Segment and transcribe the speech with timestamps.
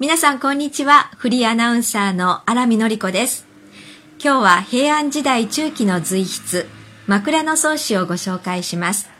[0.00, 1.10] 皆さんこんにちは。
[1.16, 3.48] フリーアナウンサーの荒見のり子です。
[4.22, 6.66] 今日は平安時代中期の随筆、
[7.08, 9.10] 枕草子をご紹介します。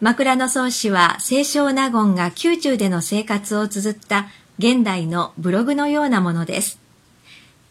[0.00, 4.26] 枕草子は清少納言が宮中での生活を綴った
[4.58, 6.80] 現代のブログのようなものです。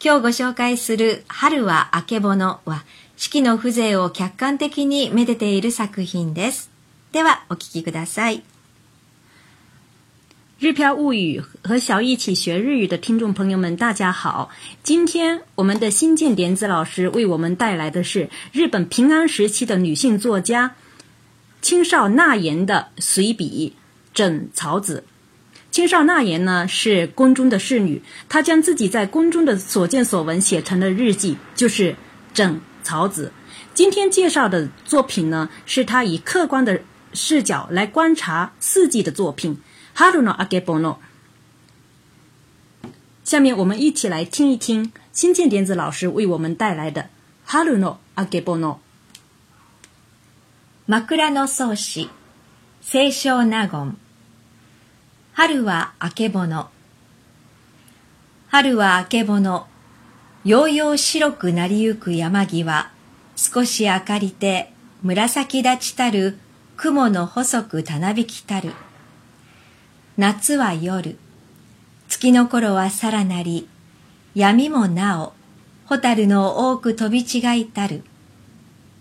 [0.01, 2.85] 今日ご紹介する春はあけぼのは
[3.17, 6.71] 四季の風情を客観的にめでている作品です。
[7.11, 8.45] ではお聞きください。
[10.63, 14.49] 日飘物语和小一起学日语的听众朋友们，大家好！
[14.81, 20.75] 今天我们的新建点子老师为我们带来的是日本平安时期的女性作家
[21.61, 23.73] 青少纳言的随笔
[24.13, 25.03] 《枕草子》。
[25.69, 31.91] 青少纳言呢是宫中的侍女，她将自己在宫中的所见所闻写成了日记，就是
[32.33, 33.33] 《枕草子》。
[33.73, 36.79] 今天介绍的作品呢，是她以客观的
[37.11, 39.57] 视角来观察四季的作品。
[39.93, 40.99] 春のあけぼの。
[43.23, 47.09] 下面我们一起来听一听新建点子老师为我们带来的
[47.45, 48.79] 春のあけぼの。
[50.87, 52.09] 枕草子、
[52.81, 53.95] 清少納言。
[55.33, 56.69] 春はあけぼの。
[58.49, 59.67] 春はあけぼの。
[60.43, 62.91] ようよう白くなりゆく山際、
[63.35, 66.37] 少し明かりて紫立ちたる
[66.75, 68.73] 雲の細くたなびきたる。
[70.15, 71.17] 夏は夜、
[72.07, 73.67] 月の頃はさらなり、
[74.35, 75.33] 闇もなお、
[75.85, 78.03] 蛍の多く飛び違いたる。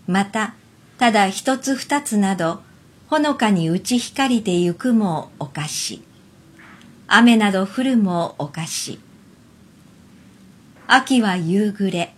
[0.07, 0.55] また、
[0.97, 2.63] ただ一つ二つなど、
[3.09, 6.01] ほのかに打ち光りてゆくもおかし。
[7.05, 8.99] 雨など降るもおかし。
[10.87, 12.15] 秋は夕暮れ、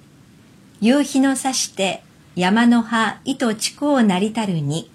[0.79, 2.01] 夕日のさして
[2.37, 4.89] 山の葉糸地高なりたるに、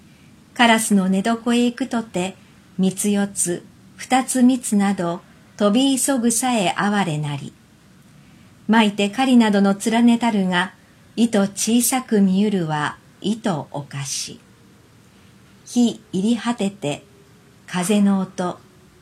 [0.55, 2.35] カラスの寝床へ行くとて、
[2.79, 3.63] 三つ四つ、
[4.01, 5.21] 二つ三つなど
[5.57, 7.53] 飛び急ぐさえ哀れなり。
[8.67, 10.73] 巻いて狩りなどの連ねたるが、
[11.15, 14.39] 糸小さく見ゆるは糸おかし。
[15.67, 17.03] 火入り果てて、
[17.67, 18.57] 風の音、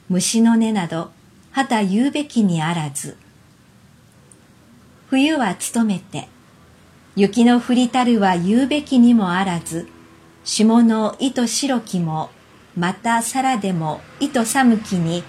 [0.10, 1.12] 虫の音など、
[1.52, 3.16] はた言うべきにあらず。
[5.10, 6.28] 冬は努めて、
[7.16, 9.88] 雪の降りたるは言うべきにもあらず、
[10.44, 12.32] 霜の糸白きも
[12.80, 15.22] またさらでも糸寒きに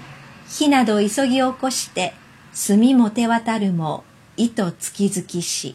[0.47, 2.15] 火など急ぎ起こして
[2.55, 4.05] 炭も手渡るも
[4.37, 5.75] 糸月々し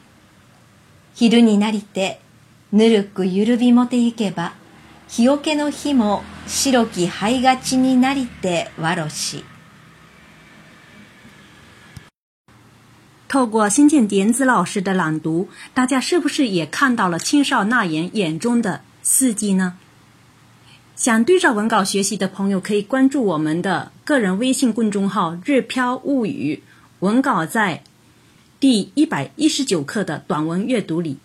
[1.15, 2.21] 昼になりて
[2.71, 4.53] ぬるくゆるびもて行けば
[5.09, 9.43] 日よけの日も白き灰がちになりてわろし
[13.27, 19.73] 透过新建点子老师的朗读，大家是不是也看到了青少纳言眼中的四季呢？
[20.96, 26.62] 想对照文稿学习的朋友，可以关注我们的个人微信公众号“日飘物语”，
[27.00, 27.82] 文稿在
[28.60, 31.18] 第一百一十九课的短文阅读里。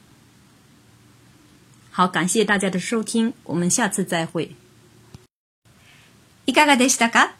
[1.92, 4.56] 好，感谢大家的收听，我们下次再会。
[6.46, 7.32] いかがでしたか？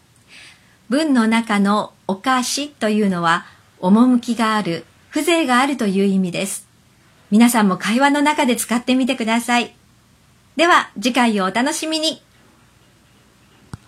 [0.90, 3.46] 文の中のおかしというのは
[3.80, 6.68] 趣がある、風情があるという意味です。
[7.32, 9.74] 皆さんも会話の中で使ってみてください。
[10.57, 12.23] では次回をお楽しみに。